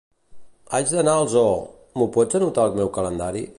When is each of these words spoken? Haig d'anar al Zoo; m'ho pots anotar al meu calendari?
Haig 0.77 0.93
d'anar 0.93 1.13
al 1.17 1.29
Zoo; 1.35 1.61
m'ho 1.99 2.07
pots 2.17 2.39
anotar 2.41 2.67
al 2.67 2.77
meu 2.81 2.93
calendari? 2.99 3.47